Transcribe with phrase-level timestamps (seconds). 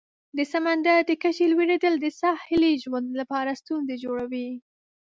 [0.37, 4.49] د سمندر د کچې لوړیدل د ساحلي ژوند لپاره ستونزې جوړوي.